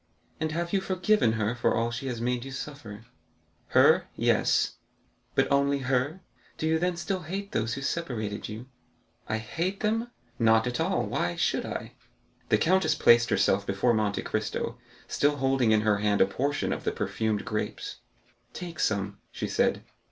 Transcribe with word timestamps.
"And 0.39 0.51
have 0.53 0.73
you 0.73 0.81
forgiven 0.81 1.33
her 1.33 1.53
for 1.53 1.75
all 1.75 1.91
she 1.91 2.07
has 2.07 2.19
made 2.19 2.43
you 2.43 2.49
suffer?" 2.51 3.05
"Her,—yes." 3.67 4.77
"But 5.35 5.51
only 5.51 5.77
her; 5.85 6.21
do 6.57 6.65
you 6.65 6.79
then 6.79 6.95
still 6.97 7.19
hate 7.19 7.51
those 7.51 7.75
who 7.75 7.81
separated 7.83 8.49
you?" 8.49 8.65
"I 9.29 9.37
hate 9.37 9.81
them? 9.81 10.09
Not 10.39 10.65
at 10.65 10.79
all; 10.79 11.05
why 11.05 11.35
should 11.35 11.67
I?" 11.67 11.91
The 12.49 12.57
countess 12.57 12.95
placed 12.95 13.29
herself 13.29 13.67
before 13.67 13.93
Monte 13.93 14.23
Cristo, 14.23 14.79
still 15.07 15.35
holding 15.35 15.71
in 15.71 15.81
her 15.81 15.97
hand 15.99 16.19
a 16.19 16.25
portion 16.25 16.73
of 16.73 16.83
the 16.83 16.91
perfumed 16.91 17.45
grapes. 17.45 17.97
"Take 18.55 18.79
some," 18.79 19.19
she 19.31 19.47
said. 19.47 19.83